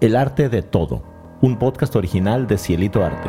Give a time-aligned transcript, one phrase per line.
[0.00, 1.02] El arte de todo,
[1.42, 3.28] un podcast original de Cielito Arte.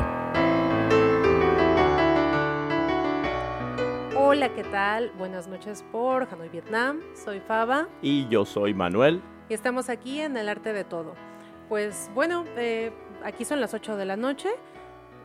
[4.15, 5.09] Hola, ¿qué tal?
[5.17, 6.99] Buenas noches por Hanoi, Vietnam.
[7.15, 7.89] Soy Faba.
[8.03, 9.23] Y yo soy Manuel.
[9.49, 11.15] Y estamos aquí en El arte de todo.
[11.69, 12.91] Pues bueno, eh,
[13.23, 14.49] aquí son las 8 de la noche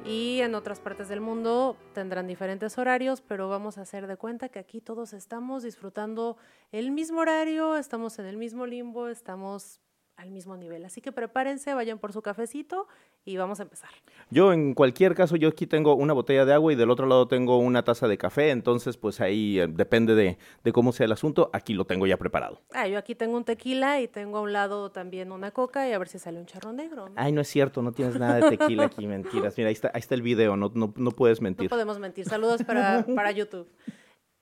[0.02, 4.48] y en otras partes del mundo tendrán diferentes horarios, pero vamos a hacer de cuenta
[4.48, 6.38] que aquí todos estamos disfrutando
[6.72, 9.82] el mismo horario, estamos en el mismo limbo, estamos
[10.16, 10.84] al mismo nivel.
[10.84, 12.86] Así que prepárense, vayan por su cafecito
[13.24, 13.90] y vamos a empezar.
[14.30, 17.26] Yo en cualquier caso, yo aquí tengo una botella de agua y del otro lado
[17.26, 21.12] tengo una taza de café, entonces pues ahí eh, depende de, de, cómo sea el
[21.12, 22.60] asunto, aquí lo tengo ya preparado.
[22.72, 25.92] Ah, yo aquí tengo un tequila y tengo a un lado también una coca y
[25.92, 27.10] a ver si sale un charro negro.
[27.16, 29.56] Ay, no es cierto, no tienes nada de tequila aquí, mentiras.
[29.56, 31.64] Mira, ahí está, ahí está el video, no, no, no puedes mentir.
[31.64, 32.26] No podemos mentir.
[32.26, 33.68] Saludos para, para YouTube.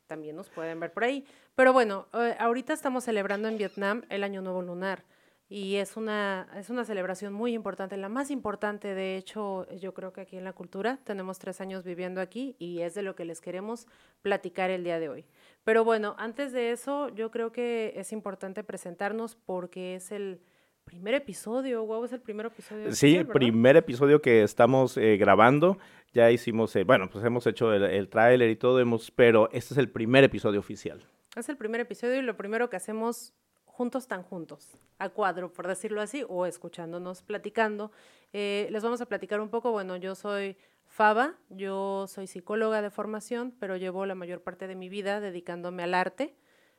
[0.06, 1.24] También nos pueden ver por ahí.
[1.54, 5.04] Pero bueno, eh, ahorita estamos celebrando en Vietnam el Año Nuevo Lunar
[5.52, 10.10] y es una, es una celebración muy importante, la más importante de hecho yo creo
[10.10, 10.98] que aquí en la cultura.
[11.04, 13.86] Tenemos tres años viviendo aquí y es de lo que les queremos
[14.22, 15.26] platicar el día de hoy.
[15.62, 20.40] Pero bueno, antes de eso yo creo que es importante presentarnos porque es el
[20.84, 22.90] primer episodio, wow, es el primer episodio.
[22.94, 25.76] Sí, el primer episodio que estamos eh, grabando.
[26.14, 29.74] Ya hicimos, eh, bueno, pues hemos hecho el, el tráiler y todo, hemos, pero este
[29.74, 31.06] es el primer episodio oficial.
[31.36, 33.34] Es el primer episodio y lo primero que hacemos
[33.82, 37.90] juntos tan juntos, a cuadro, por decirlo así, o escuchándonos, platicando.
[38.32, 42.90] Eh, les vamos a platicar un poco, bueno, yo soy Faba, yo soy psicóloga de
[42.90, 46.36] formación, pero llevo la mayor parte de mi vida dedicándome al arte.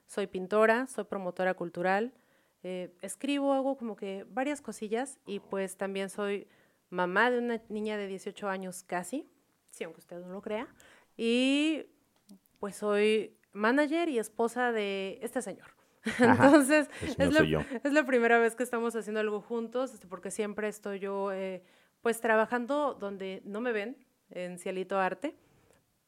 [0.08, 2.14] Soy pintora, soy promotora cultural,
[2.64, 6.48] eh, escribo, hago como que varias cosillas y pues también soy
[6.90, 9.28] mamá de una niña de 18 años casi,
[9.72, 10.74] sí, aunque usted no lo crea,
[11.18, 11.86] y
[12.60, 15.73] pues soy manager y esposa de este señor.
[16.20, 20.68] Entonces, es, la, es, la, primera vez que estamos haciendo algo juntos, este, porque siempre
[20.68, 21.64] estoy yo, eh,
[22.02, 23.98] pues, trabajando donde no me ven,
[24.30, 25.36] en Cielito Arte,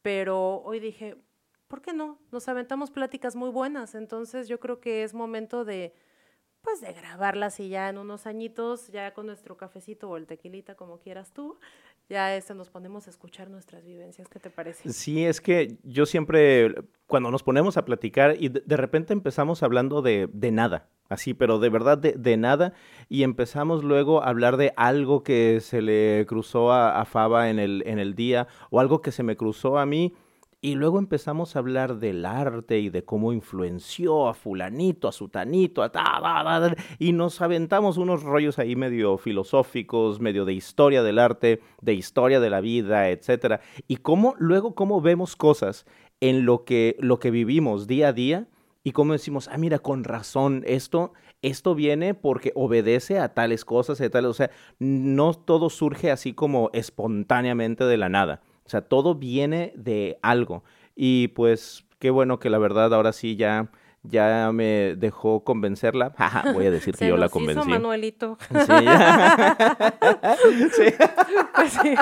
[0.01, 1.15] pero hoy dije,
[1.67, 2.19] ¿por qué no?
[2.31, 5.93] Nos aventamos pláticas muy buenas, entonces yo creo que es momento de,
[6.61, 10.75] pues, de grabarlas y ya en unos añitos, ya con nuestro cafecito o el tequilita,
[10.75, 11.57] como quieras tú,
[12.09, 14.27] ya este, nos ponemos a escuchar nuestras vivencias.
[14.29, 14.91] ¿Qué te parece?
[14.91, 16.75] Sí, es que yo siempre,
[17.07, 21.33] cuando nos ponemos a platicar y de, de repente empezamos hablando de, de, nada, así,
[21.33, 22.73] pero de verdad de, de, nada,
[23.09, 27.59] y empezamos luego a hablar de algo que se le cruzó a, a Faba en
[27.59, 30.13] el, en el día o algo que se me cruzó a mí.
[30.65, 35.83] Y luego empezamos a hablar del arte y de cómo influenció a fulanito, a sutanito,
[35.83, 41.61] a ta, y nos aventamos unos rollos ahí medio filosóficos, medio de historia del arte,
[41.81, 43.61] de historia de la vida, etcétera.
[43.87, 45.85] Y cómo luego cómo vemos cosas
[46.19, 48.47] en lo que lo que vivimos día a día
[48.83, 54.01] y cómo decimos, ah, mira, con razón, esto esto viene porque obedece a tales cosas,
[54.01, 54.49] a tales, o sea,
[54.79, 58.41] no todo surge así como espontáneamente de la nada.
[58.65, 60.63] O sea, todo viene de algo.
[60.95, 63.69] Y pues qué bueno que la verdad ahora sí ya
[64.09, 66.13] ya me dejó convencerla.
[66.53, 67.61] voy a decir que yo la convencí.
[67.61, 68.37] Hizo Manuelito.
[68.49, 68.57] Sí.
[70.71, 70.93] sí.
[71.55, 71.95] Pues sí.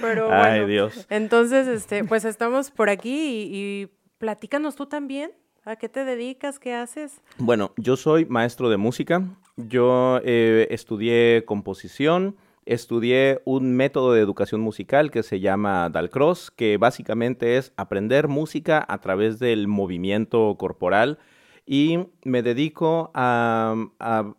[0.00, 0.42] Pero bueno.
[0.42, 1.06] Ay, Dios.
[1.10, 3.88] Entonces, este, pues estamos por aquí y, y
[4.18, 5.32] platícanos tú también.
[5.64, 6.58] ¿A qué te dedicas?
[6.58, 7.20] ¿Qué haces?
[7.38, 9.22] Bueno, yo soy maestro de música.
[9.56, 16.76] Yo eh, estudié composición estudié un método de educación musical que se llama Dalcross, que
[16.76, 21.18] básicamente es aprender música a través del movimiento corporal
[21.66, 24.34] y me dedico a, a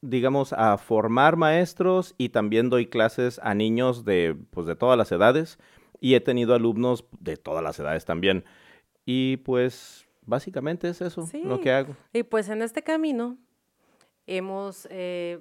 [0.00, 5.10] digamos, a formar maestros y también doy clases a niños de, pues, de todas las
[5.12, 5.58] edades
[6.00, 8.44] y he tenido alumnos de todas las edades también.
[9.04, 11.42] Y pues básicamente es eso sí.
[11.42, 11.96] lo que hago.
[12.12, 13.36] Y pues en este camino
[14.26, 14.86] hemos...
[14.90, 15.38] Eh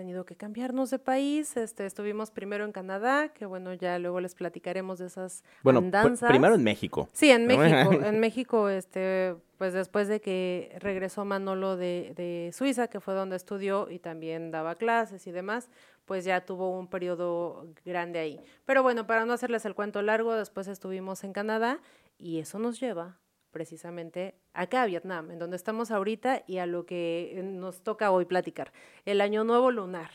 [0.00, 1.58] tenido que cambiarnos de país.
[1.58, 6.30] Este, estuvimos primero en Canadá, que bueno, ya luego les platicaremos de esas bueno, andanzas.
[6.30, 7.10] primero en México.
[7.12, 7.92] Sí, en México.
[8.02, 13.36] en México, este, pues después de que regresó Manolo de, de Suiza, que fue donde
[13.36, 15.68] estudió y también daba clases y demás,
[16.06, 18.40] pues ya tuvo un periodo grande ahí.
[18.64, 21.78] Pero bueno, para no hacerles el cuento largo, después estuvimos en Canadá
[22.16, 23.18] y eso nos lleva
[23.50, 28.24] precisamente acá a Vietnam, en donde estamos ahorita y a lo que nos toca hoy
[28.24, 28.72] platicar,
[29.04, 30.10] el Año Nuevo Lunar.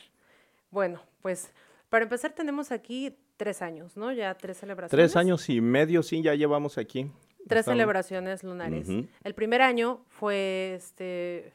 [0.72, 1.54] Bueno, pues
[1.90, 4.12] para empezar tenemos aquí tres años, ¿no?
[4.12, 4.92] Ya tres celebraciones.
[4.92, 7.12] Tres años y medio, sí, ya llevamos aquí.
[7.48, 7.78] Tres estamos...
[7.78, 8.90] celebraciones lunares.
[8.90, 9.08] Uh -huh.
[9.24, 11.54] El primer año fue este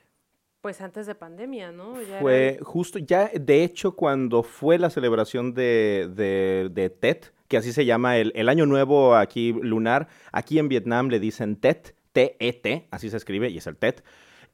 [0.60, 2.00] pues antes de pandemia, ¿no?
[2.02, 2.64] Ya fue era...
[2.64, 7.84] justo, ya de hecho cuando fue la celebración de, de, de Tet, que así se
[7.84, 13.10] llama el, el, año nuevo aquí lunar, aquí en Vietnam le dicen Tet, T-E-T, así
[13.10, 14.04] se escribe y es el Tet.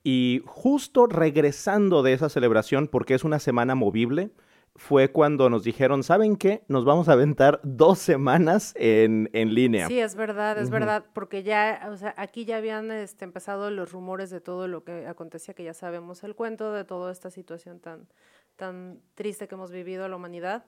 [0.02, 4.31] Y justo regresando de esa celebración, porque es una semana movible,
[4.76, 6.62] fue cuando nos dijeron, ¿saben qué?
[6.69, 9.88] Nos vamos a aventar dos semanas en, en línea.
[9.88, 13.93] Sí, es verdad, es verdad, porque ya, o sea, aquí ya habían este, empezado los
[13.93, 17.78] rumores de todo lo que acontecía, que ya sabemos el cuento de toda esta situación
[17.78, 18.08] tan,
[18.56, 20.64] tan triste que hemos vivido la humanidad.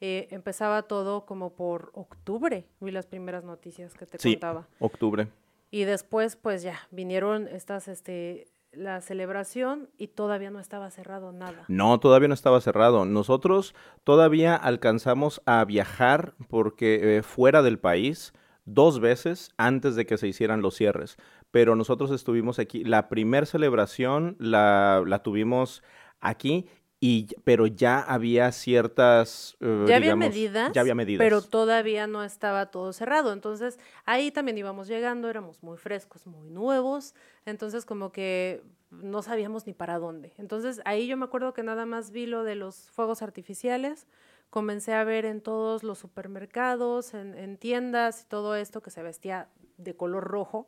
[0.00, 4.66] Eh, empezaba todo como por octubre, vi las primeras noticias que te sí, contaba.
[4.78, 5.28] octubre.
[5.70, 11.64] Y después, pues ya, vinieron estas, este, la celebración y todavía no estaba cerrado nada.
[11.68, 13.04] No, todavía no estaba cerrado.
[13.04, 13.74] Nosotros
[14.04, 18.32] todavía alcanzamos a viajar porque eh, fuera del país
[18.64, 21.16] dos veces antes de que se hicieran los cierres.
[21.50, 22.84] Pero nosotros estuvimos aquí.
[22.84, 25.82] La primer celebración la, la tuvimos
[26.20, 26.68] aquí
[27.02, 31.24] y pero ya había ciertas uh, ya había medidas ya había medidas.
[31.24, 33.32] pero todavía no estaba todo cerrado.
[33.32, 37.14] Entonces ahí también íbamos llegando éramos muy frescos muy nuevos.
[37.46, 40.34] Entonces como que no sabíamos ni para dónde.
[40.36, 44.06] Entonces ahí yo me acuerdo que nada más vi lo de los fuegos artificiales.
[44.50, 49.02] Comencé a ver en todos los supermercados en, en tiendas y todo esto que se
[49.02, 49.48] vestía
[49.78, 50.66] de color rojo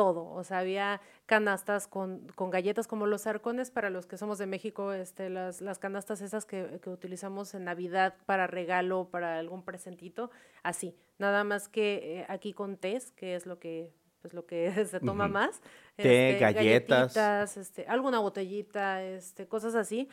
[0.00, 4.38] todo, o sea, había canastas con, con, galletas como los arcones, para los que somos
[4.38, 9.38] de México, este, las, las canastas esas que, que, utilizamos en Navidad para regalo, para
[9.38, 10.30] algún presentito,
[10.62, 13.92] así, nada más que eh, aquí con tés, que es lo que
[14.22, 15.32] pues lo que se toma uh -huh.
[15.32, 15.60] más.
[15.96, 17.58] Té, este, galletas.
[17.58, 20.08] Este, alguna botellita, este, cosas así,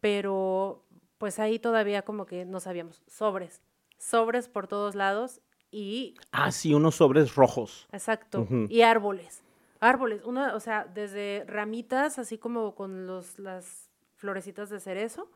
[0.00, 0.84] pero
[1.16, 3.62] pues ahí todavía como que no sabíamos, sobres,
[3.96, 5.40] sobres por todos lados
[5.70, 6.14] y...
[6.32, 7.88] Ah, sí, unos sobres rojos.
[7.92, 8.40] Exacto.
[8.42, 8.66] Uh -huh.
[8.70, 9.42] Y árboles.
[9.80, 10.22] Árboles.
[10.24, 15.30] Una, o sea, desde ramitas, así como con los, las florecitas de cerezo,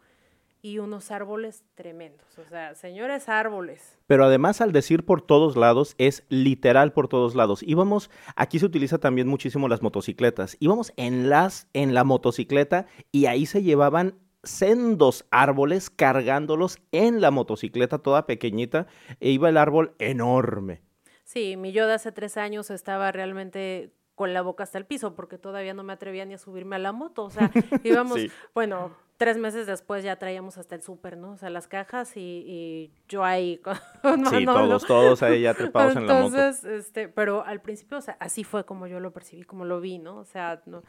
[0.61, 2.27] y unos árboles tremendos.
[2.39, 3.99] O sea, señores árboles.
[4.07, 7.63] Pero además, al decir por todos lados, es literal por todos lados.
[7.63, 10.57] Íbamos, aquí se utiliza también muchísimo las motocicletas.
[10.61, 17.31] Íbamos en las, en la motocicleta, y ahí se llevaban sendos árboles cargándolos en la
[17.31, 18.87] motocicleta toda pequeñita
[19.21, 20.83] e iba el árbol enorme.
[21.25, 25.15] Sí, mi yo de hace tres años estaba realmente con la boca hasta el piso
[25.15, 27.25] porque todavía no me atrevía ni a subirme a la moto.
[27.25, 27.51] O sea,
[27.85, 28.31] íbamos, sí.
[28.55, 31.33] bueno, tres meses después ya traíamos hasta el súper, ¿no?
[31.33, 33.61] O sea, las cajas y, y yo ahí.
[34.05, 36.27] no, sí, no, todos, todos ahí ya trepados en la moto.
[36.37, 39.81] Entonces, este, pero al principio, o sea, así fue como yo lo percibí, como lo
[39.81, 40.19] vi, ¿no?
[40.19, 40.83] O sea, no.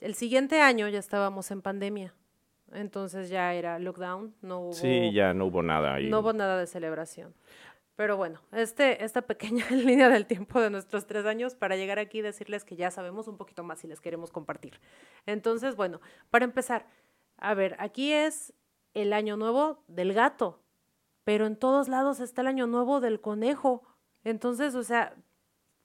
[0.00, 2.14] el siguiente año ya estábamos en pandemia.
[2.72, 4.72] Entonces ya era lockdown, no hubo...
[4.72, 6.08] Sí, ya no hubo nada ahí.
[6.08, 7.34] No hubo nada de celebración.
[7.96, 12.18] Pero bueno, este, esta pequeña línea del tiempo de nuestros tres años para llegar aquí
[12.18, 14.80] y decirles que ya sabemos un poquito más y les queremos compartir.
[15.26, 16.00] Entonces, bueno,
[16.30, 16.86] para empezar,
[17.38, 18.52] a ver, aquí es
[18.94, 20.62] el año nuevo del gato,
[21.24, 23.82] pero en todos lados está el año nuevo del conejo.
[24.22, 25.16] Entonces, o sea,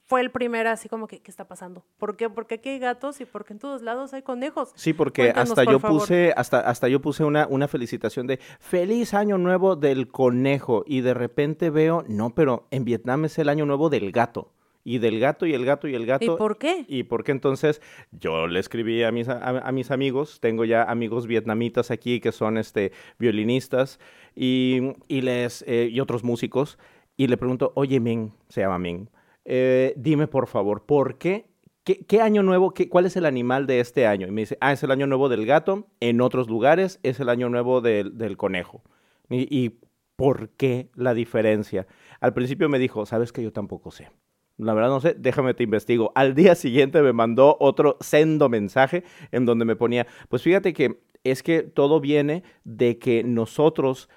[0.06, 1.86] fue el primer así como que, ¿qué está pasando?
[1.98, 2.30] ¿Por qué?
[2.30, 4.72] Porque aquí hay gatos y porque en todos lados hay conejos.
[4.76, 6.02] Sí, porque Cuéntanos, hasta yo favor.
[6.02, 10.84] puse, hasta, hasta yo puse una, una felicitación de feliz año nuevo del conejo.
[10.86, 14.52] Y de repente veo, no, pero en Vietnam es el año nuevo del gato.
[14.86, 16.34] Y del gato y el gato y el gato.
[16.34, 16.84] ¿Y por qué?
[16.90, 21.26] Y porque entonces yo le escribí a mis, a, a mis amigos, tengo ya amigos
[21.26, 24.02] vietnamitas aquí que son este, violinistas
[24.36, 26.78] y, y, les, eh, y otros músicos,
[27.16, 29.08] y le pregunto, oye, Ming, se llama Ming,
[29.46, 31.48] eh, dime por favor, ¿por qué?
[31.84, 34.26] ¿Qué, año nuevo, qué, cuál es el animal de este año?
[34.26, 37.28] Y me dice, ah, es el año nuevo del gato, en otros lugares es el
[37.28, 38.84] año nuevo del, del conejo.
[39.30, 39.80] Y, y,
[40.16, 41.86] ¿por qué la diferencia?
[42.22, 44.10] Al principio me dijo, sabes que yo tampoco sé.
[44.58, 46.14] La verdad no sé, déjame te investigo.
[46.16, 51.02] Al día siguiente me mandó otro sendo mensaje en donde me ponía, pues fíjate que
[51.24, 54.10] es que todo viene de que nosotros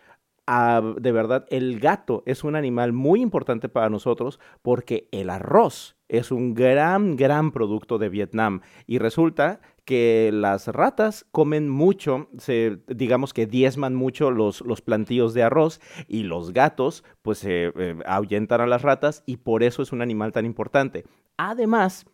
[0.46, 6.30] De verdad, el gato es un animal muy importante para nosotros porque el arroz es
[6.30, 8.60] un gran, gran producto de Vietnam.
[8.86, 15.34] Y resulta que las ratas comen mucho, se, digamos que diezman mucho los, los plantíos
[15.34, 17.72] de arroz y los gatos pues eh,
[18.04, 21.04] ahuyentan a las ratas y por eso es un animal tan importante.
[21.36, 22.06] Además,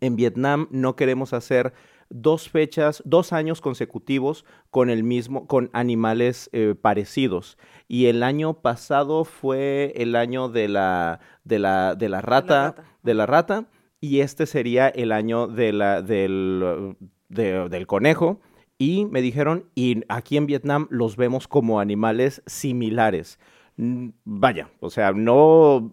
[0.00, 1.72] en Vietnam no queremos hacer
[2.10, 7.58] dos fechas, dos años consecutivos con el mismo, con animales eh, parecidos.
[7.88, 12.54] Y el año pasado fue el año de la, de la, de la rata, de
[12.54, 13.68] la rata, de la rata
[14.00, 16.96] y este sería el año de la, del,
[17.28, 18.40] de, del conejo.
[18.78, 23.38] Y me dijeron, y aquí en Vietnam los vemos como animales similares.
[23.78, 25.92] Vaya, o sea, no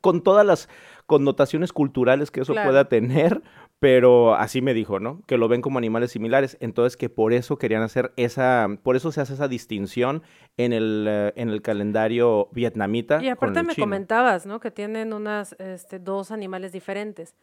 [0.00, 0.68] con todas las
[1.06, 2.68] connotaciones culturales que eso claro.
[2.70, 3.42] pueda tener,
[3.78, 5.22] pero así me dijo, ¿no?
[5.26, 9.12] Que lo ven como animales similares, entonces que por eso querían hacer esa, por eso
[9.12, 10.22] se hace esa distinción
[10.56, 13.22] en el, uh, en el calendario vietnamita.
[13.22, 13.84] Y aparte me chino.
[13.84, 14.60] comentabas, ¿no?
[14.60, 17.34] Que tienen unas, este, dos animales diferentes.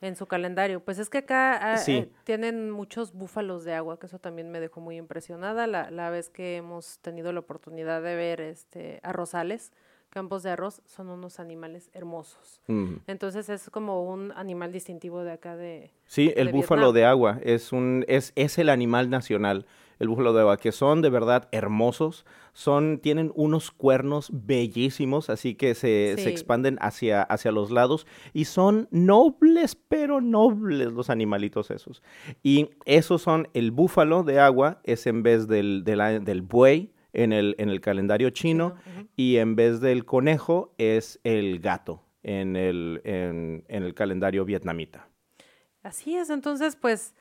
[0.00, 0.78] En su calendario.
[0.78, 1.96] Pues es que acá ah, Sí.
[1.96, 6.08] eh, tienen muchos búfalos de agua, que eso también me dejó muy impresionada la, la
[6.10, 9.72] vez que hemos tenido la oportunidad de ver este arrozales,
[10.10, 12.60] campos de arroz, son unos animales hermosos.
[12.66, 12.94] Mm.
[13.06, 15.90] Entonces es como un animal distintivo de acá de...
[16.06, 16.94] Sí, el de búfalo Vietnam.
[16.94, 19.66] de agua es un es, es el animal nacional,
[19.98, 25.54] el búfalo de agua, que son de verdad hermosos, son tienen unos cuernos bellísimos, así
[25.54, 31.70] que se, se expanden hacia hacia los lados y son nobles, pero nobles los animalitos
[31.70, 32.02] esos.
[32.42, 37.32] Y esos son el búfalo de agua es en vez del del, del buey en
[37.32, 39.08] el en el calendario chino Chino, ujú.
[39.16, 45.08] y en vez del conejo es el gato en el en, en el calendario vietnamita.
[45.82, 47.14] Así es, entonces pues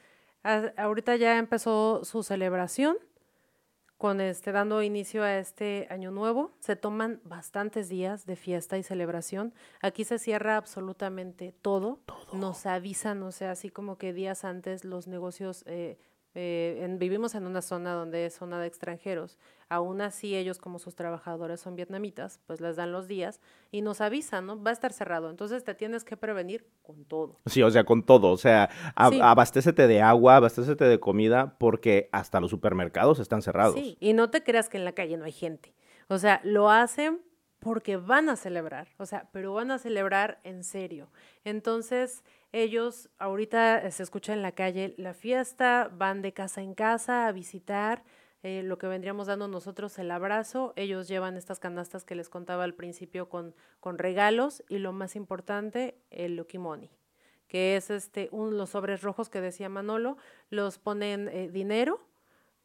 [0.44, 2.98] a- ahorita ya empezó su celebración
[3.98, 6.52] con este dando inicio a este año nuevo.
[6.60, 9.54] Se toman bastantes días de fiesta y celebración.
[9.82, 12.00] Aquí se cierra absolutamente todo.
[12.32, 15.98] Nos avisan, o sea, así como que días antes los negocios eh,
[16.40, 19.40] eh, en- vivimos en una zona donde es zona de extranjeros.
[19.70, 23.42] Aún así, ellos como sus trabajadores son vietnamitas, pues les dan los días
[23.72, 24.62] y nos avisan, ¿no?
[24.62, 25.32] Va a estar cerrado.
[25.32, 27.40] Entonces te tienes que prevenir con todo.
[27.48, 28.30] Sí, o sea, con todo.
[28.32, 28.70] O sea,
[29.10, 29.20] Sí.
[29.22, 33.74] abastécete de agua, abastécete de comida, porque hasta los supermercados están cerrados.
[33.74, 35.74] Sí, y no te creas que en la calle no hay gente.
[36.08, 37.20] O sea, lo hacen
[37.60, 41.10] porque van a celebrar, o sea, pero van a celebrar en serio.
[41.44, 46.74] Entonces, ellos ahorita eh, se escucha en la calle la fiesta, van de casa en
[46.74, 48.04] casa a visitar.
[48.44, 52.64] eh, lo que vendríamos dando nosotros el abrazo, ellos llevan estas canastas que les contaba
[52.64, 56.92] al principio con, con regalos y lo más importante, el Lucky Money,
[57.48, 60.18] que es este, un, los sobres rojos que decía Manolo,
[60.50, 62.00] los ponen eh, dinero,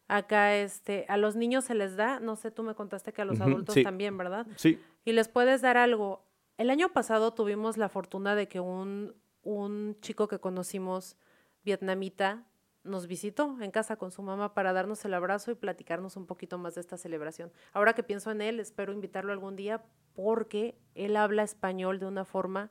[0.08, 3.24] Acá, este, a los niños se les da, no sé, tú me contaste que a
[3.24, 3.82] los adultos sí.
[3.82, 4.46] también, ¿verdad?
[4.56, 4.78] Sí.
[5.06, 6.26] Y les puedes dar algo.
[6.58, 11.16] El año pasado tuvimos la fortuna de que un, un chico que conocimos,
[11.64, 12.44] vietnamita,
[12.84, 16.58] nos visitó en casa con su mamá para darnos el abrazo y platicarnos un poquito
[16.58, 17.52] más de esta celebración.
[17.72, 19.84] Ahora que pienso en él, espero invitarlo algún día
[20.14, 22.70] porque él habla español de una forma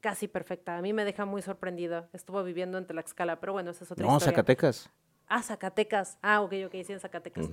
[0.00, 0.76] casi perfecta.
[0.78, 2.08] A mí me deja muy sorprendida.
[2.12, 4.32] Estuvo viviendo en Tlaxcala, pero bueno, esa es otra No, historia.
[4.32, 4.90] Zacatecas.
[5.26, 6.18] Ah, Zacatecas.
[6.22, 7.48] Ah, ok, ok, sí, en Zacatecas.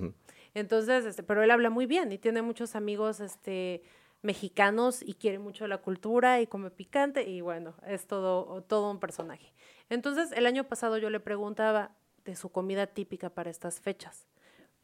[0.54, 3.82] Entonces, este, pero él habla muy bien y tiene muchos amigos, este,
[4.22, 9.00] mexicanos y quiere mucho la cultura y come picante y bueno, es todo, todo un
[9.00, 9.52] personaje.
[9.90, 11.90] Entonces, el año pasado yo le preguntaba
[12.24, 14.26] de su comida típica para estas fechas.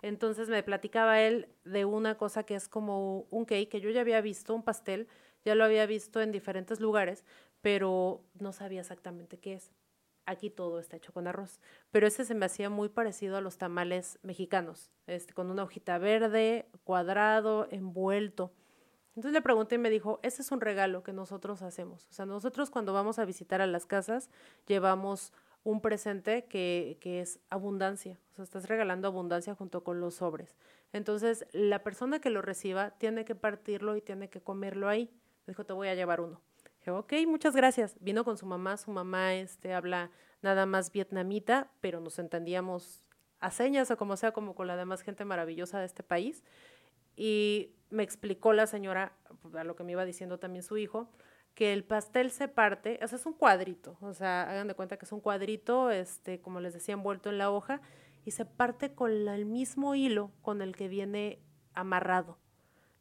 [0.03, 4.01] Entonces me platicaba él de una cosa que es como un cake que yo ya
[4.01, 5.09] había visto, un pastel,
[5.45, 7.25] ya lo había visto en diferentes lugares,
[7.63, 9.73] pero no sabía exactamente qué es.
[10.25, 11.59] Aquí todo está hecho con arroz,
[11.91, 15.99] pero ese se me hacía muy parecido a los tamales mexicanos, este, con una hojita
[15.99, 18.53] verde, cuadrado, envuelto.
[19.19, 22.07] Entonces le pregunté y me dijo, ese es un regalo que nosotros hacemos.
[22.07, 24.31] O sea, nosotros cuando vamos a visitar a las casas
[24.69, 25.33] llevamos
[25.65, 28.21] un presente que, que es abundancia.
[28.31, 30.57] O sea, estás regalando abundancia junto con los sobres.
[30.93, 35.11] Entonces, la persona que lo reciba tiene que partirlo y tiene que comerlo ahí.
[35.47, 36.41] Me dijo, te voy a llevar uno.
[36.79, 37.97] Dije, ok, muchas gracias.
[37.99, 38.77] Vino con su mamá.
[38.77, 43.03] Su mamá este, habla nada más vietnamita, pero nos entendíamos
[43.41, 46.45] a señas o como sea, como con la demás gente maravillosa de este país.
[47.17, 51.09] Y me explicó la señora, pues, a lo que me iba diciendo también su hijo,
[51.55, 54.97] que el pastel se parte, o sea, es un cuadrito, o sea, hagan de cuenta
[54.97, 57.81] que es un cuadrito, este, como les decía, envuelto en la hoja,
[58.25, 61.41] y se parte con la- el mismo hilo con el que viene
[61.75, 62.39] amarrado.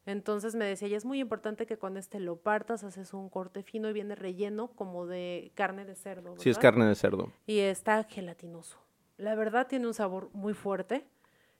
[0.06, 3.62] Entonces me decía, y es muy importante que con este lo partas, haces un corte
[3.62, 6.34] fino y viene relleno como de carne de cerdo.
[6.38, 6.70] Sí, es ¿verdad?
[6.70, 7.32] carne de cerdo.
[7.46, 8.78] y está gelatinoso.
[9.18, 11.06] La verdad tiene un sabor muy fuerte.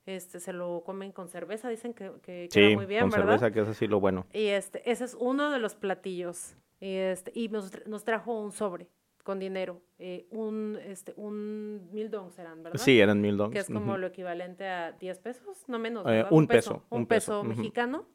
[0.09, 3.27] Este, se lo comen con cerveza, dicen que, que queda Sí, muy bien, con ¿verdad?
[3.39, 4.27] cerveza, que es así lo bueno.
[4.33, 6.57] Y este, ese es uno de los platillos.
[6.81, 8.89] Y este, y nos, tra- nos trajo un sobre
[9.23, 12.81] con dinero, eh, un, este, un mil dong serán, ¿verdad?
[12.81, 13.67] Sí, eran mil dólares.
[13.67, 16.07] Que es como lo equivalente a 10 pesos, no menos.
[16.09, 17.49] Eh, un peso, Un un peso, peso, ujú.
[17.51, 18.07] mexicano.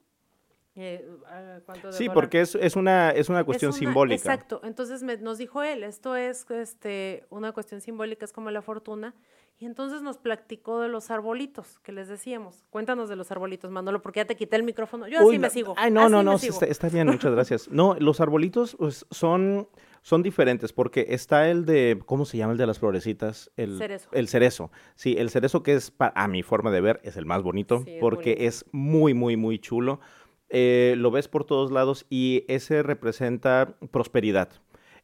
[0.76, 2.16] Eh, ¿a ¿cuánto de Sí, dólar?
[2.16, 4.16] porque es, es, una, es una cuestión Es una- simbólica.
[4.34, 4.62] Exacto.
[4.64, 9.14] Entonces me- nos dijo él, esto es este, una cuestión simbólica, es como la fortuna.
[9.60, 12.66] Y entonces nos platicó de los arbolitos que les decíamos.
[12.70, 15.08] Cuéntanos de los arbolitos, Manolo, porque ya te quité el micrófono.
[15.08, 15.74] Yo así Uy, me no, sigo.
[15.78, 16.54] Ay, no, así no, no, sigo.
[16.54, 17.68] está, está bien, muchas gracias.
[17.72, 19.70] No, los arbolitos pues, son,
[20.02, 23.52] son diferentes porque está el de, ¿cómo se llama el de las florecitas?
[23.56, 24.10] El Cerezo.
[24.12, 24.72] El cerezo.
[24.96, 27.84] Sí, el cerezo que es, pa- a mi forma de ver, es el más bonito
[27.86, 28.48] Sí, porque bonito.
[28.48, 30.02] es muy, muy, muy chulo.
[30.50, 34.50] Eh, lo ves por todos lados y ese representa prosperidad.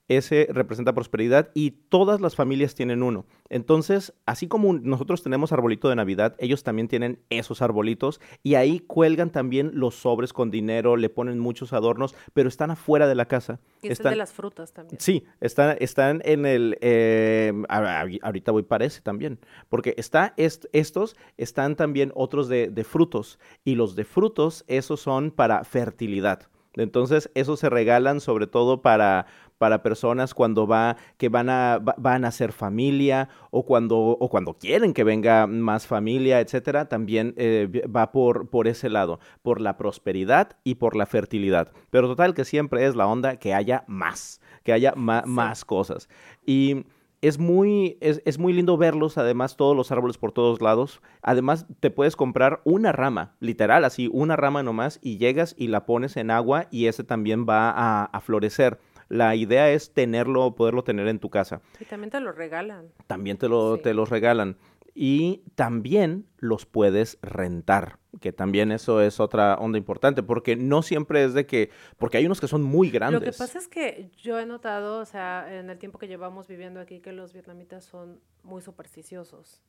[0.10, 3.26] Ese representa prosperidad y todas las familias tienen uno.
[3.48, 8.80] Entonces, así como nosotros tenemos arbolito de Navidad, ellos también tienen esos arbolitos y ahí
[8.80, 13.28] cuelgan también los sobres con dinero, le ponen muchos adornos, pero están afuera de la
[13.28, 13.60] casa.
[13.82, 15.00] Y están, de las frutas también.
[15.00, 16.78] Sí, están, están en el...
[16.82, 19.40] Eh, ahorita voy para ese también,
[19.70, 25.30] porque está estos, están también otros de, de frutos y los de frutos, esos son
[25.32, 26.50] para fertilidad.
[26.76, 29.26] Entonces, esos se regalan sobre todo para,
[29.58, 34.54] para personas cuando va, que van a, van a hacer familia o cuando, o cuando
[34.58, 39.78] quieren que venga más familia, etcétera, también eh, va por, por ese lado, por la
[39.78, 41.72] prosperidad y por la fertilidad.
[41.90, 46.08] Pero total que siempre es la onda que haya más, que haya más cosas.
[46.46, 46.86] Y
[47.22, 51.02] es muy, es, es, muy lindo verlos, además todos los árboles por todos lados.
[51.22, 55.86] Además te puedes comprar una rama, literal, así, una rama nomás, y llegas y la
[55.86, 57.72] pones en agua y ese también va
[58.04, 58.80] a, florecer.
[59.08, 61.62] La idea es tenerlo, poderlo tener en tu casa.
[61.80, 62.90] Y también te lo regalan.
[63.08, 64.58] También te lo, te los regalan
[64.94, 71.24] y también los puedes rentar, que también eso es otra onda importante, porque no siempre
[71.24, 73.22] es de que, porque hay unos que son muy grandes.
[73.22, 76.48] Lo que pasa es que yo he notado, o sea, en el tiempo que llevamos
[76.48, 79.62] viviendo aquí, que los vietnamitas son muy supersticiosos.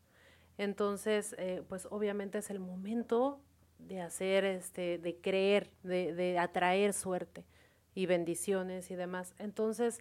[0.57, 3.41] Entonces, eh, pues obviamente es el momento
[3.79, 7.45] de hacer, este, de creer, de, de atraer suerte
[7.95, 9.35] y bendiciones y demás.
[9.39, 10.01] Entonces,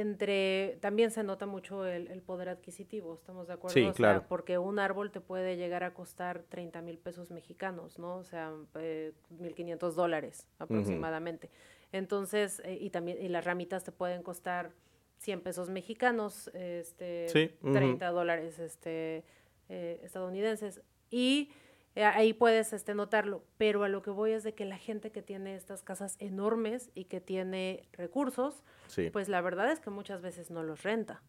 [0.00, 3.74] entre, también se nota mucho el, poder adquisitivo, ¿estamos de acuerdo?
[3.74, 4.24] Sí, claro.
[4.28, 8.16] porque un árbol te puede llegar a costar 30 mil pesos mexicanos, ¿no?
[8.16, 11.50] O sea, eh, 1.500 dólares aproximadamente.
[11.92, 14.72] Entonces, eh, y también, y las ramitas te pueden costar
[15.18, 17.26] 100 pesos mexicanos, este,
[17.62, 19.24] 30 dólares este,
[19.68, 20.82] eh, estadounidenses.
[21.10, 21.50] Y
[21.96, 25.22] ahí puedes este, notarlo, pero a lo que voy es de que la gente que
[25.22, 28.64] tiene estas casas enormes y que tiene recursos,
[29.12, 31.22] pues la verdad es que muchas veces no los renta.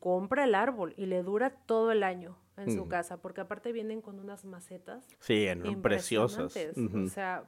[0.00, 4.00] Compra el árbol y le dura todo el año en su casa, porque aparte vienen
[4.00, 5.06] con unas macetas.
[5.20, 6.56] Sí, en, preciosas.
[6.56, 7.44] O sea,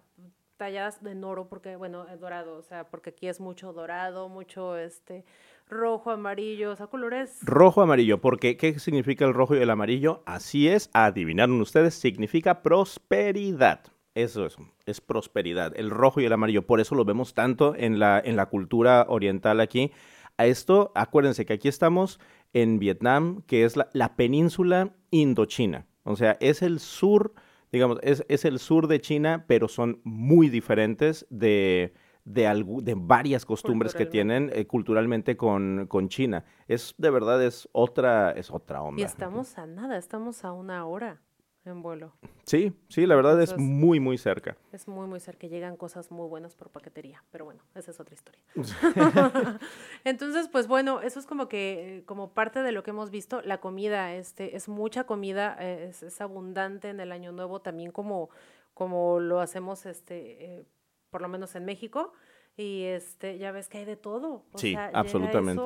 [0.57, 5.25] talladas en oro, porque, bueno, dorado, o sea, porque aquí es mucho dorado, mucho este
[5.69, 7.39] rojo, amarillo, o sea, colores.
[7.43, 10.23] Rojo, amarillo, porque ¿qué significa el rojo y el amarillo?
[10.27, 13.81] Así es, adivinaron ustedes, significa prosperidad.
[14.15, 14.57] Eso es,
[14.87, 16.67] es prosperidad, el rojo y el amarillo.
[16.67, 19.93] Por eso lo vemos tanto en la, en la cultura oriental aquí.
[20.39, 22.21] A esto, acuérdense que aquí estamos
[22.53, 25.87] en Vietnam, que es la, la península indochina.
[26.05, 27.35] O sea, es el sur,
[27.73, 31.93] digamos, es, es el sur de China, pero son muy diferentes de,
[32.27, 36.45] de, de varias costumbres que tienen eh, culturalmente con, con, China.
[36.67, 39.01] Es de verdad, es otra, es otra onda.
[39.01, 41.21] Y estamos a nada, estamos a una hora
[41.65, 42.13] en vuelo.
[42.45, 44.57] Sí, sí, la verdad es muy, muy cerca.
[44.73, 45.47] Es muy, muy cerca.
[45.47, 48.41] Llegan cosas muy buenas por paquetería, pero bueno, esa es otra historia.
[50.05, 53.59] Entonces, pues bueno, eso es como que, como parte de lo que hemos visto, la
[53.59, 58.31] comida, este, es mucha comida, eh, es, abundante en el Año Nuevo, también como,
[58.75, 60.67] como lo hacemos, este, eh,
[61.17, 62.13] por lo menos en México,
[62.59, 64.45] y este, ya ves que hay de todo.
[64.57, 65.63] sí, absolutamente.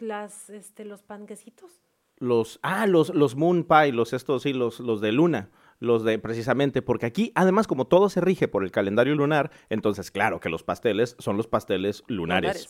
[0.00, 1.82] las, este, los panquecitos.
[2.16, 6.18] Los, ah, los, los moon pie, los estos, sí, los, los de luna los de
[6.18, 10.48] precisamente, porque aquí, además, como todo se rige por el calendario lunar, entonces, claro que
[10.48, 12.66] los pasteles son los pasteles lunares.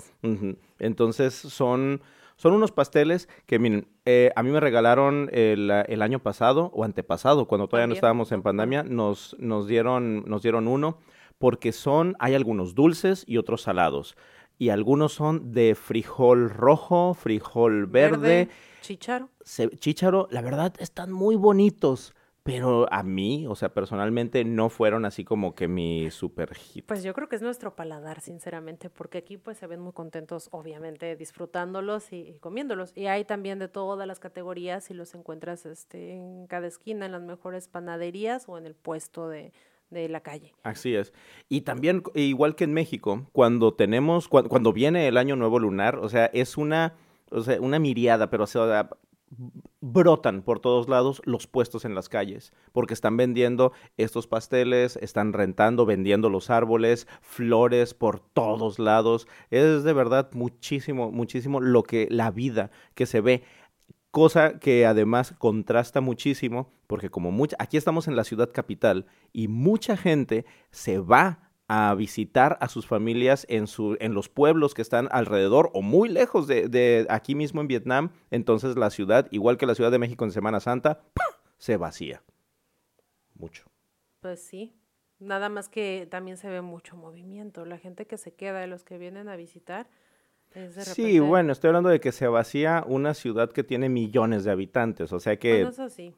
[0.80, 2.02] Entonces, son,
[2.34, 6.82] son unos pasteles que, miren, eh, a mí me regalaron el, el, año pasado o
[6.82, 10.98] antepasado, cuando todavía no estábamos en pandemia, nos, nos, dieron, nos dieron uno
[11.38, 14.16] porque son, hay algunos dulces y otros salados.
[14.58, 18.48] Y algunos son de frijol rojo, frijol verde.
[18.80, 19.28] Chícharo.
[19.78, 22.14] chícharo, la verdad, están muy bonitos.
[22.46, 26.86] Pero a mí, o sea, personalmente no fueron así como que mi super hit.
[26.86, 30.48] Pues yo creo que es nuestro paladar, sinceramente, porque aquí pues se ven muy contentos,
[30.52, 32.92] obviamente, disfrutándolos y, comiéndolos.
[32.94, 37.12] Y hay también de todas las categorías y los encuentras este, en cada esquina, en
[37.12, 39.52] las mejores panaderías o en el puesto de,
[39.90, 40.52] de la calle.
[40.62, 41.12] Así es.
[41.48, 46.08] Y también, igual que en México, cuando tenemos, cuando, viene el año nuevo lunar, o
[46.08, 46.94] sea, es una,
[47.30, 48.88] o sea, una miriada, pero o
[49.80, 55.32] brotan por todos lados los puestos en las calles, porque están vendiendo estos pasteles, están
[55.32, 59.26] rentando, vendiendo los árboles, flores por todos lados.
[59.50, 63.42] Es de verdad muchísimo, muchísimo lo que la vida que se ve
[64.16, 69.48] cosa que además contrasta muchísimo, porque como mucha, aquí estamos en la ciudad capital y
[69.48, 74.82] mucha gente se va a visitar a sus familias en, su, en los pueblos que
[74.82, 79.66] están alrededor o muy lejos de, aquí mismo en Vietnam, entonces la ciudad, igual que
[79.66, 81.02] la Ciudad de México en Semana Santa,
[81.58, 82.22] se vacía.
[83.34, 83.64] Mucho.
[84.20, 84.74] Pues sí,
[85.18, 87.64] nada más que también se ve mucho movimiento.
[87.66, 89.88] La gente que se queda, los que vienen a visitar,
[90.54, 93.88] Es de Sí, repente- bueno, estoy hablando de que se vacía una ciudad que tiene
[93.88, 96.14] millones de habitantes, o sea que Bueno, eso sí.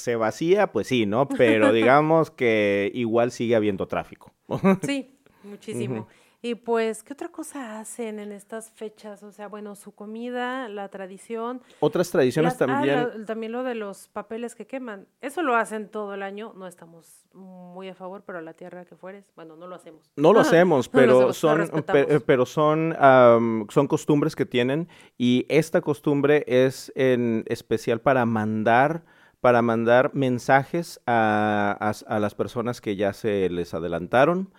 [0.00, 1.28] Se vacía, pues sí, ¿no?
[1.28, 4.32] Pero digamos que igual sigue habiendo tráfico.
[4.82, 6.08] Sí, muchísimo.
[6.42, 9.22] Y pues, ¿qué otra cosa hacen en estas fechas?
[9.22, 11.60] O sea, bueno, su comida, la tradición.
[11.80, 12.96] Otras tradiciones las- ah, también.
[12.96, 15.06] la- también lo de los papeles que queman.
[15.20, 16.54] Eso lo hacen todo el año.
[16.56, 20.10] No estamos muy a favor, pero la tierra que fueres, bueno, no lo hacemos.
[20.16, 25.44] No lo hacemos, No lo pero hacemos, son, pero son, son costumbres que tienen y
[25.50, 29.04] esta costumbre es en especial para mandar,
[29.40, 34.52] para mandar mensajes a, a- a las personas que ya se les adelantaron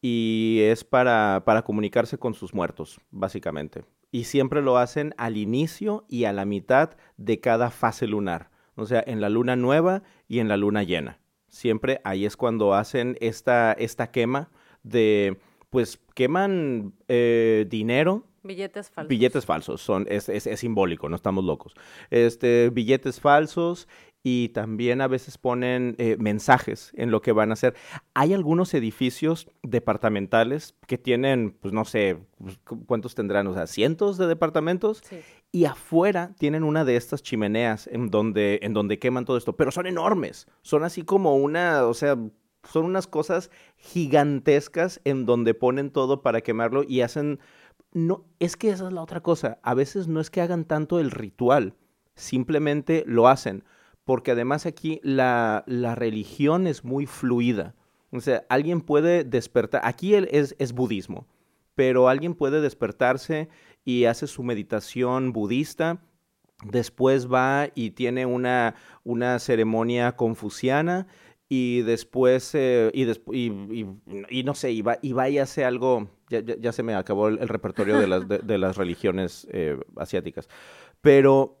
[0.00, 3.84] y es para, para comunicarse con sus muertos, básicamente.
[4.10, 8.86] Y siempre lo hacen al inicio y a la mitad de cada fase lunar, o
[8.86, 11.18] sea, en la luna nueva y en la luna llena.
[11.48, 14.50] Siempre ahí es cuando hacen esta, esta quema
[14.82, 15.38] de,
[15.70, 19.08] pues queman eh, dinero, Billetes falsos.
[19.08, 21.74] billetes falsos, son, es, es- es simbólico, no estamos locos.
[22.10, 23.88] Este, billetes falsos
[24.22, 27.74] y también a veces ponen eh, mensajes en lo que van a hacer.
[28.14, 33.46] Hay algunos edificios departamentales que tienen, pues no sé, pues, cu- ¿cuántos tendrán?
[33.46, 35.20] O sea, cientos de departamentos Sí.
[35.52, 39.70] y afuera tienen una de estas chimeneas en donde, en donde queman todo esto, pero
[39.70, 42.16] son enormes, son así como una, o sea,
[42.64, 47.38] son unas cosas gigantescas en donde ponen todo para quemarlo y hacen,
[47.92, 50.98] no, es que esa es la otra cosa, a veces no es que hagan tanto
[50.98, 51.74] el ritual,
[52.14, 53.64] simplemente lo hacen,
[54.08, 57.74] porque además aquí la, la religión es muy fluida,
[58.10, 61.26] o sea, alguien puede despertar, aquí es, es budismo,
[61.74, 63.50] pero alguien puede despertarse
[63.84, 66.00] y hace su meditación budista,
[66.64, 71.06] después va y tiene una, una ceremonia confuciana
[71.50, 73.04] y después, eh, y,
[74.30, 77.46] y, no sé, y va, y va hace algo, ya, ya- se me acabó el,
[77.46, 80.48] repertorio de las, de las religiones eh, asiáticas,
[81.02, 81.60] pero,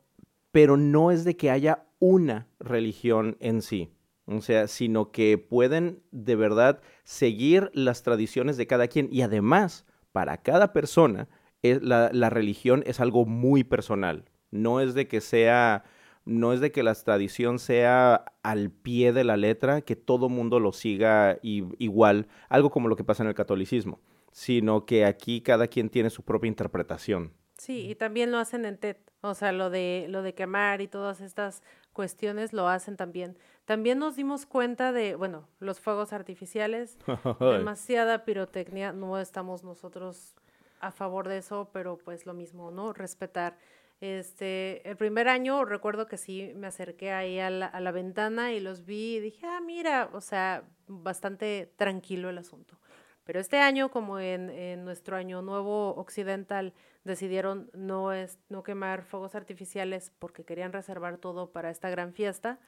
[0.50, 3.92] pero no es de que haya una religión en sí.
[4.26, 9.86] O sea, sino que pueden de verdad seguir las tradiciones de cada quien y además,
[10.12, 11.28] para cada persona,
[11.62, 14.26] es- la, religión es algo muy personal.
[14.50, 15.84] No es de que sea,
[16.24, 20.60] no es de que la tradición sea al pie de la letra, que todo mundo
[20.60, 25.68] lo siga igual, algo como lo que pasa en el catolicismo, sino que aquí cada
[25.68, 27.32] quien tiene su propia interpretación.
[27.56, 30.86] Sí, y también lo hacen en TED, o sea, lo de lo de quemar y
[30.86, 31.62] todas estas
[31.98, 33.36] cuestiones lo hacen también.
[33.64, 36.96] También nos dimos cuenta de, bueno, los fuegos artificiales,
[37.40, 40.36] demasiada pirotecnia, no estamos nosotros
[40.78, 42.92] a favor de eso, pero pues lo mismo, ¿no?
[42.92, 43.58] Respetar.
[44.00, 48.52] Este, el primer año recuerdo que sí me acerqué ahí a la, a la ventana
[48.52, 52.78] y los vi y dije, ah, mira, o sea, bastante tranquilo el asunto.
[53.24, 56.74] Pero este año, como en, en nuestro año nuevo occidental,
[57.08, 62.60] decidieron no, es, no quemar fuegos artificiales porque querían reservar todo para esta gran fiesta,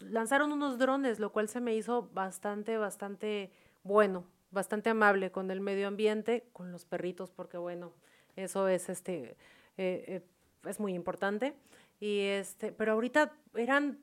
[0.00, 3.52] lanzaron unos drones, lo cual se me hizo bastante, bastante
[3.84, 7.92] bueno, bastante amable con el medio ambiente, con los perritos, porque bueno,
[8.36, 9.36] eso es este,
[9.76, 10.22] eh, eh,
[10.64, 11.54] es muy importante.
[12.00, 13.98] Y este, pero ahorita eran,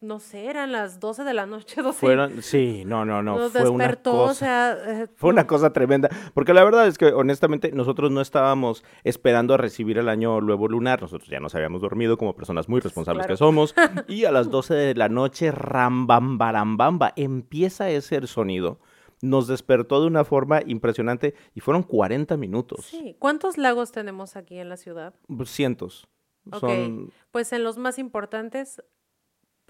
[0.00, 1.98] no sé, eran las 12 de la noche, 12.
[1.98, 4.30] Fueron, sí, no, no, no, nos fue una despertó, cosa.
[4.30, 8.20] o sea, eh, Fue una cosa tremenda, porque la verdad es que honestamente nosotros no
[8.20, 12.68] estábamos esperando a recibir el año nuevo lunar, nosotros ya nos habíamos dormido como personas
[12.68, 13.34] muy responsables Claro.
[13.34, 13.74] que somos,
[14.08, 18.78] y a las 12 de la noche, rambambarambamba, empieza ese sonido,
[19.20, 23.16] nos despertó de una forma impresionante y fueron 40 minutos, sí.
[23.18, 25.14] ¿Cuántos lagos tenemos aquí en la ciudad?
[25.44, 26.06] cientos.
[26.50, 28.80] Ok, Son, pues en los más importantes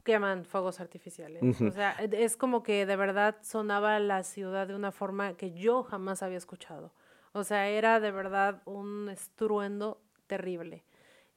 [0.05, 1.43] queman fuegos artificiales.
[1.61, 5.53] O sea, e- es como que de verdad sonaba la ciudad de una forma que
[5.53, 6.93] yo jamás había escuchado.
[7.33, 10.83] O sea, era de verdad un estruendo terrible.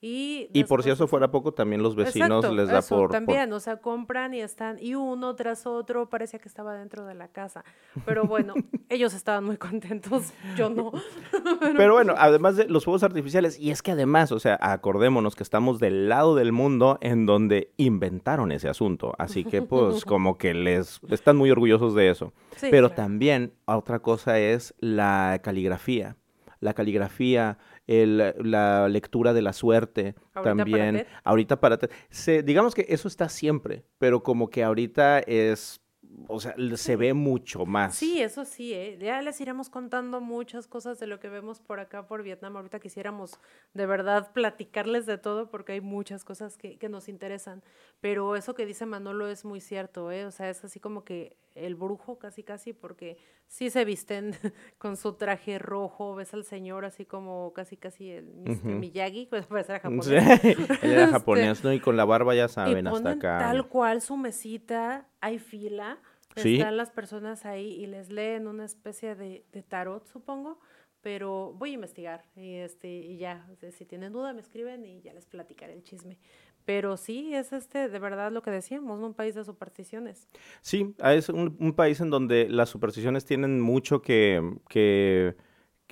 [0.04, 3.02] Y, y por si eso fuera poco, también los vecinos Exacto, les da eso, por,
[3.10, 7.06] por- también, o sea, compran y están, y uno tras otro parecía que estaba dentro
[7.06, 7.64] de la casa.
[8.04, 8.56] Pero bueno,
[8.90, 10.92] ellos estaban muy contentos, yo no.
[11.78, 15.44] Pero bueno, además de los fuegos artificiales, y es que además, o sea, acordémonos que
[15.44, 19.14] estamos del lado del mundo en donde inventaron ese asunto.
[19.20, 22.34] Así que pues como que les están muy orgullosos de eso.
[22.56, 23.04] Sí, Pero claro.
[23.04, 26.16] también otra cosa es la caligrafía.
[26.62, 30.96] La caligrafía, el- la lectura de la suerte, Ahorita para también.
[30.96, 31.08] TED.
[31.26, 31.78] Ahorita para.
[32.10, 35.82] Se- digamos que eso está siempre, pero como que ahorita es
[36.28, 37.96] o sea, se ve mucho más.
[37.96, 38.98] Sí, eso sí, ¿eh?
[39.00, 42.58] ya les iremos contando muchas cosas de lo que vemos por acá, por Vietnam.
[42.58, 43.40] Ahorita quisiéramos
[43.74, 47.64] de verdad platicarles de todo porque hay muchas cosas que, que nos interesan.
[48.02, 50.26] Pero eso que dice Manolo es muy cierto, ¿eh?
[50.26, 54.32] o sea, es así como que el brujo casi casi porque sí se visten
[54.78, 58.66] con su traje rojo, ves al señor así como casi casi el Mr.
[58.66, 60.08] Miyagi, pues puede ser japonés.
[60.44, 61.74] él era este, japonés, ¿no?
[61.74, 63.40] Y con la barba ya saben, hasta acá.
[63.40, 66.00] Tal cual su mesita, hay fila,
[66.36, 70.60] están las personas ahí y les leen una especie de, de tarot, supongo
[71.02, 75.14] pero voy a investigar y este y ya si tienen duda me escriben y ya
[75.14, 76.20] les platicaré el chisme
[76.66, 80.28] pero sí, es este, de verdad lo que decíamos, un país de supersticiones.
[80.62, 85.36] Sí, es un, país en donde las supersticiones tienen mucho que, que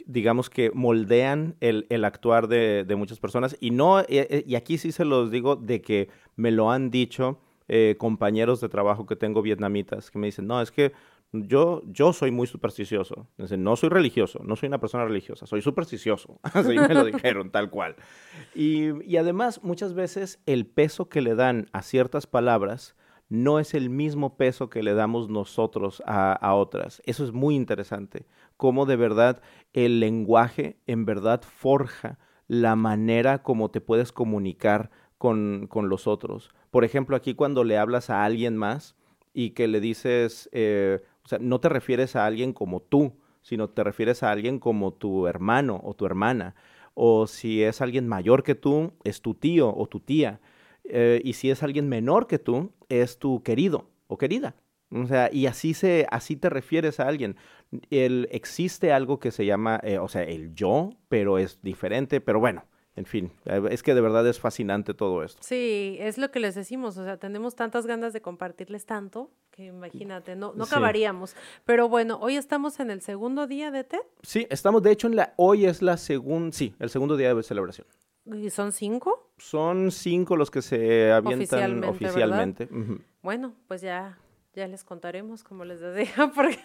[0.06, 3.58] digamos que moldean el, el actuar de, de, muchas personas.
[3.60, 6.90] Y no, eh, eh, y aquí sí se los digo de que me lo han
[6.90, 7.40] dicho
[7.72, 10.92] eh, compañeros de trabajo que tengo vietnamitas, que me dicen, no, es que
[11.32, 13.28] yo, yo soy muy supersticioso.
[13.38, 16.40] No soy religioso, no soy una persona religiosa, soy supersticioso.
[16.44, 17.96] Así me lo dijeron, tal cual.
[18.56, 22.96] Y, y, además, muchas veces el peso que le dan a ciertas palabras
[23.30, 27.02] no es el mismo peso que le damos nosotros a, a otras.
[27.06, 28.26] Eso es muy interesante.
[28.58, 29.42] Cómo de verdad
[29.74, 34.90] el lenguaje en verdad forja la manera como te puedes comunicar
[35.20, 36.50] con, con los otros.
[36.72, 38.96] Por ejemplo, aquí cuando le hablas a alguien más,
[39.34, 43.14] y que le dices, eh, o sea, no te refieres a alguien como tú,
[43.44, 46.56] sino te refieres a alguien como tu hermano o tu hermana.
[46.96, 50.40] O si es alguien mayor que tú, es tu tío o tu tía.
[50.86, 54.56] Eh, y si es alguien menor que tú, es tu querido o querida.
[54.90, 57.36] O sea, y así, se, así te refieres a alguien.
[57.92, 62.40] El, existe algo que se llama, eh, o sea, el yo, pero es diferente, pero
[62.40, 62.66] bueno,
[63.00, 65.42] en fin, eh, es que de verdad es fascinante todo esto.
[65.42, 69.68] Sí, es lo que les decimos, o sea, tenemos tantas ganas de compartirles tanto que
[69.68, 71.34] imagínate, no, no acabaríamos.
[71.64, 74.02] Pero bueno, hoy estamos en el segundo día de TED.
[74.22, 77.42] Sí, estamos de hecho en la, hoy es la segunda, sí, el segundo día de
[77.42, 77.88] celebración.
[78.26, 79.32] ¿Y son cinco?
[79.38, 82.68] Son cinco los que se avientan oficialmente.
[83.22, 84.18] Bueno, pues ya
[84.54, 86.60] ya les contaremos como les decía, porque...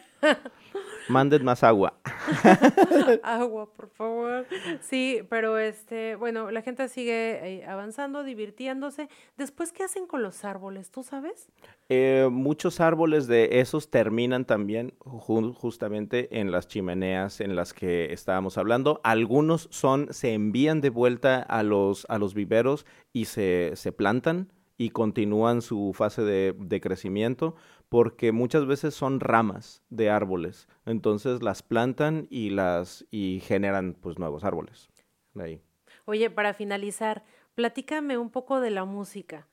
[1.09, 1.99] Manden más agua.
[3.23, 4.47] agua, por favor.
[4.81, 9.11] Sí, pero este, bueno, la gente sigue eh, avanzando, divirtiéndose.
[9.37, 10.91] Después, ¿qué hacen con los árboles?
[10.91, 11.51] ¿Tú sabes?
[11.91, 18.57] Eh, muchos árboles de esos terminan también justamente en las chimeneas en las que estábamos
[18.57, 19.03] hablando.
[19.05, 24.51] Algunos son, se envían de vuelta a los, a los viveros y se, se plantan
[24.77, 27.55] y continúan su fase de, de, crecimiento
[27.89, 34.19] porque muchas veces son ramas de árboles, entonces las plantan y las y generan pues
[34.19, 34.91] nuevos árboles.
[35.39, 35.61] Ahí.
[36.05, 39.47] Oye, para finalizar, platícame un poco de la música.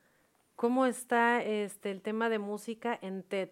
[0.56, 3.50] ¿Cómo está este el tema de música en TED?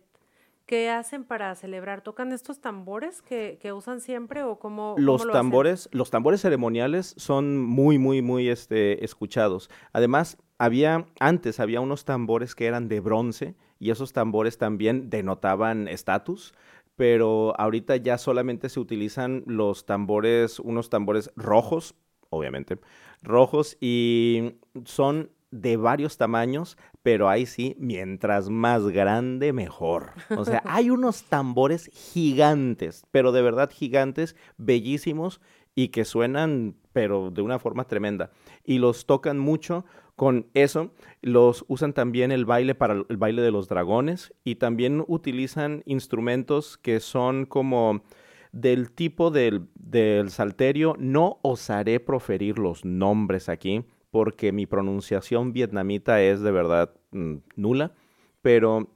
[0.70, 2.04] ¿Qué hacen para celebrar?
[2.04, 4.94] ¿Tocan estos tambores que, que usan siempre o cómo?
[5.00, 9.72] Los tambores, los tambores ceremoniales son muy, muy, muy este, escuchados.
[9.94, 15.88] Además, había, antes había unos tambores que eran de bronce y esos tambores también denotaban
[15.88, 16.54] estatus,
[16.96, 21.96] pero ahorita ya solamente se utilizan los tambores, unos tambores rojos,
[22.30, 22.78] obviamente,
[23.24, 24.54] rojos y
[24.86, 30.12] son de varios tamaños, pero ahí sí, mientras más grande, mejor.
[30.36, 35.42] O sea, hay unos tambores gigantes, pero de verdad gigantes, bellísimos
[35.76, 38.32] y que suenan, pero de una forma tremenda.
[38.64, 39.86] Y los tocan mucho
[40.20, 45.06] con eso los usan también el baile para el baile de los dragones y también
[45.08, 48.04] utilizan instrumentos que son como
[48.52, 50.98] del tipo del, del salterio.
[51.00, 57.94] No osaré proferir los nombres aquí porque mi pronunciación vietnamita es de verdad mm, nula,
[58.42, 58.96] pero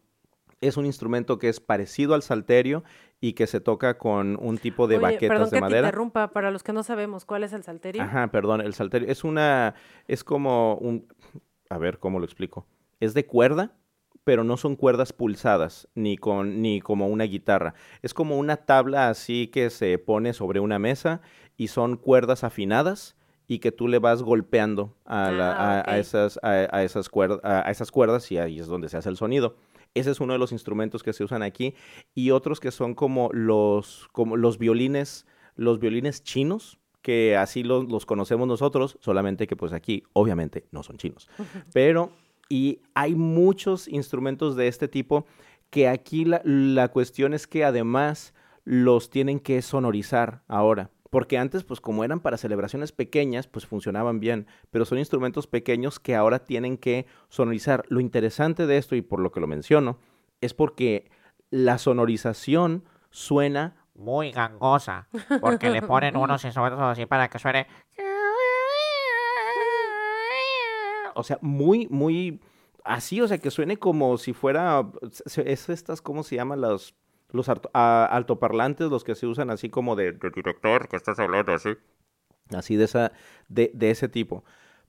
[0.61, 2.83] es un instrumento que es parecido al salterio
[3.19, 5.81] y que se toca con un tipo de baquetas perdón de que madera.
[5.81, 8.01] Te interrumpa, para los que no sabemos, ¿cuál es el salterio?
[8.01, 9.75] Ajá, perdón, el salterio es una,
[10.07, 11.07] es como un,
[11.69, 12.65] a ver, ¿cómo lo explico?
[12.99, 13.75] Es de cuerda,
[14.23, 17.75] pero no son cuerdas pulsadas, ni, con, ni como una guitarra.
[18.01, 21.21] Es como una tabla así que se pone sobre una mesa
[21.57, 23.15] y son cuerdas afinadas
[23.53, 27.91] y que tú le vas golpeando a, ah, a, esas, a, esas cuerdas, a esas
[27.91, 29.55] cuerdas y ahí es donde se hace el sonido.
[29.93, 31.75] Ese es uno de los instrumentos que se usan aquí.
[32.15, 37.87] Y otros que son como los, como los violines, los violines chinos, que así los,
[37.89, 41.29] los conocemos nosotros, solamente que pues aquí obviamente no son chinos.
[41.73, 42.09] Pero,
[42.49, 45.27] y hay muchos instrumentos de este tipo
[45.69, 51.63] que aquí la, la cuestión es que además los tienen que sonorizar ahora porque antes,
[51.63, 56.39] pues como eran para celebraciones pequeñas, pues funcionaban bien, pero son instrumentos pequeños que ahora
[56.39, 57.85] tienen que sonorizar.
[57.87, 59.99] Lo interesante de esto, y por lo que lo menciono,
[60.41, 61.11] es porque
[61.51, 65.07] la sonorización suena muy gangosa,
[65.39, 67.67] porque le ponen unos instrumentos así para que suene...
[71.13, 72.41] o sea, muy, muy
[72.83, 74.89] así, o sea, que suene como si fuera,
[75.45, 76.95] es estas, ¿cómo se llaman los,
[77.33, 81.71] los altoparlantes, los que se usan así como de, director, que estás hablando así,
[82.55, 83.11] así de esa,
[83.49, 84.43] de, de ese tipo.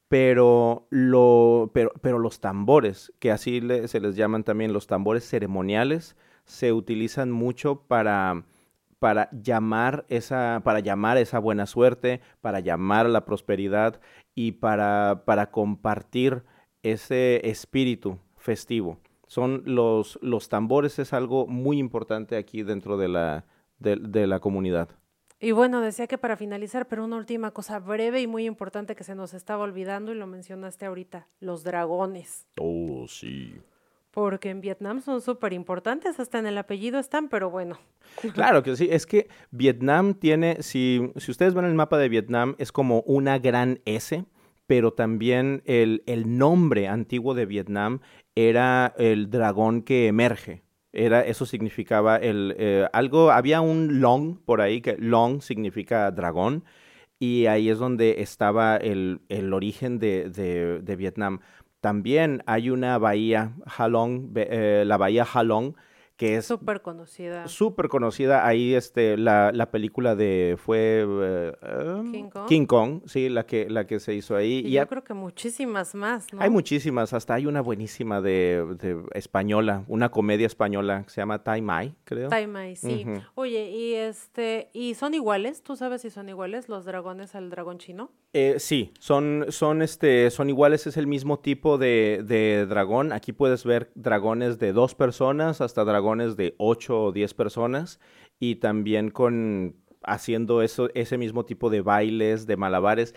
[0.08, 5.28] Pero, lo, pero, pero los tambores, que así le- se les llaman también los tambores
[5.28, 8.44] ceremoniales, se utilizan mucho para,
[9.00, 14.00] para llamar esa, para llamar esa buena suerte, para llamar la prosperidad
[14.36, 16.44] y para, para compartir
[16.84, 19.00] ese espíritu festivo.
[19.34, 23.44] Son los, los tambores, es algo muy importante aquí dentro de la,
[23.80, 24.90] de, de la comunidad.
[25.40, 29.02] Y bueno, decía que para finalizar, pero una última cosa breve y muy importante que
[29.02, 32.46] se nos estaba olvidando y lo mencionaste ahorita, los dragones.
[32.60, 33.56] Oh, sí.
[34.12, 37.76] Porque en Vietnam son súper importantes, hasta en el apellido están, pero bueno.
[38.34, 42.54] Claro que sí, es que Vietnam tiene, si, si ustedes ven el mapa de Vietnam,
[42.58, 44.24] es como una gran S,
[44.66, 48.00] pero también el, el nombre antiguo de Vietnam
[48.34, 50.62] era el dragón que emerge.
[50.92, 56.64] Era, eso significaba el, eh, algo, había un long por ahí, que long significa dragón,
[57.18, 61.40] y ahí es donde estaba el, el origen de, de- de Vietnam.
[61.80, 65.74] También hay una bahía, Halong, eh, la bahía Halong,
[66.16, 67.48] que es Súper conocida.
[67.48, 72.46] súper conocida ahí este la, la película de fue eh, em, King Kong.
[72.46, 75.02] King Kong, sí, la que la que se hizo ahí Y y yo ha- creo
[75.02, 76.40] que muchísimas más, ¿no?
[76.40, 81.42] hay muchísimas, hasta hay una buenísima de, de española, una comedia española que se llama
[81.42, 82.28] Tai Mai, creo.
[82.28, 83.04] Taimai, sí.
[83.08, 83.20] Ujú.
[83.34, 85.62] Oye, y este, ¿y son iguales?
[85.64, 88.12] ¿Tú sabes si son iguales los dragones al dragón chino?
[88.34, 93.12] Eh, sí, son, son, este, son iguales, es el mismo tipo de, de dragón.
[93.12, 96.03] Aquí puedes ver dragones de dos personas hasta dragones
[96.36, 98.00] de ocho o diez personas
[98.38, 103.14] y también con haciendo eso, ese mismo tipo de bailes, de malabares.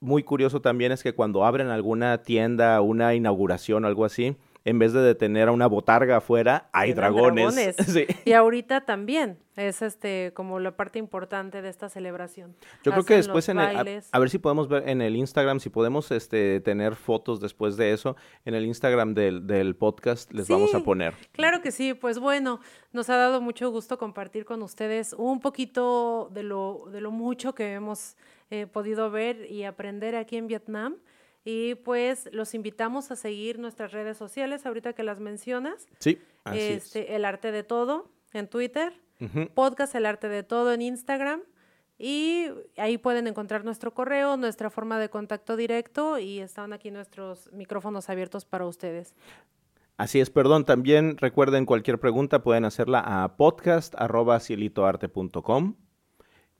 [0.00, 4.78] Muy curioso también es que cuando abren alguna tienda, una inauguración o algo así, en
[4.78, 7.54] vez de detener a una botarga afuera, hay dragones.
[7.54, 7.76] dragones.
[7.94, 8.06] Sí.
[8.24, 12.56] Y ahorita también es este como la parte importante de esta celebración.
[12.82, 13.76] Yo creo que después en el,
[14.10, 17.92] a, ver si podemos ver en el Instagram, si podemos este, tener fotos después de
[17.92, 21.14] eso, en el Instagram del, del podcast les vamos a poner.
[21.32, 22.60] Claro que sí, pues bueno,
[22.92, 27.54] nos ha dado mucho gusto compartir con ustedes un poquito de lo, de lo mucho
[27.54, 28.16] que hemos
[28.50, 30.96] eh, podido ver y aprender aquí en Vietnam.
[31.44, 35.86] Y pues los invitamos a seguir nuestras redes sociales, ahorita que las mencionas.
[35.98, 39.46] Sí, así este, El Arte de Todo en Twitter, es.
[39.54, 41.42] Podcast El Arte de Todo en Instagram.
[41.98, 47.52] Y ahí pueden encontrar nuestro correo, nuestra forma de contacto directo y están aquí nuestros
[47.52, 49.14] micrófonos abiertos para ustedes.
[49.96, 55.76] Así es, perdón, también recuerden cualquier pregunta pueden hacerla a podcast.cielitoarte.com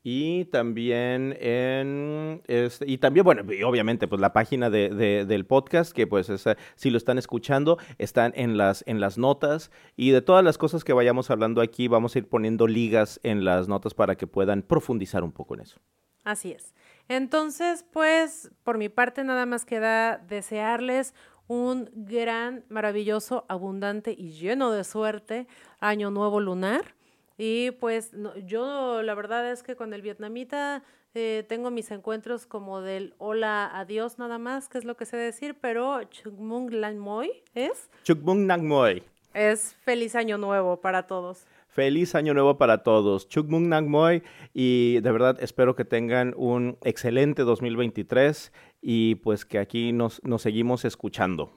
[0.06, 5.46] y también en este, y también bueno y obviamente pues la página de, de- del
[5.46, 10.10] podcast que pues esa, si lo están escuchando están en las en las notas y
[10.10, 13.66] de todas las cosas que vayamos hablando aquí vamos a ir poniendo ligas en las
[13.66, 15.80] notas para que puedan profundizar un poco en eso
[16.22, 16.74] Así es.
[17.08, 21.12] Entonces, pues, por mi parte, nada más queda desearles
[21.48, 25.46] un gran, maravilloso, abundante y lleno de suerte
[25.80, 26.94] año nuevo lunar.
[27.36, 30.82] Y pues no- yo la verdad es que con el vietnamita
[31.14, 35.16] eh, tengo mis encuentros como del hola, adiós nada más, que es lo que sé
[35.16, 39.02] decir, pero Chuk Mung Lan Moi es, Chuk Mung Nak Moi.
[39.32, 41.46] es feliz año nuevo para todos.
[41.68, 43.28] Feliz año nuevo para todos.
[43.28, 49.44] Chuk Mung Nak Moi y de verdad espero que tengan un excelente 2023 y pues
[49.44, 51.52] que aquí nos, nos seguimos escuchando.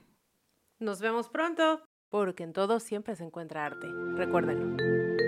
[0.79, 3.87] Nos vemos pronto, porque en todo siempre se encuentra arte.
[4.15, 5.26] Recuérdenlo.